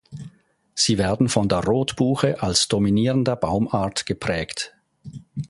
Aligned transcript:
Sie 0.73 0.97
werden 0.97 1.29
von 1.29 1.47
der 1.47 1.59
Rotbuche 1.63 2.41
als 2.41 2.67
dominierender 2.67 3.35
Baumart 3.35 4.07
geprägt. 4.07 4.73